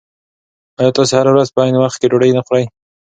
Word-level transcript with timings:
ایا 0.79 0.91
تاسي 0.95 1.13
هره 1.19 1.31
ورځ 1.31 1.47
په 1.51 1.59
عین 1.63 1.75
وخت 1.77 1.97
کې 1.99 2.09
ډوډۍ 2.11 2.29
خورئ؟ 2.45 2.65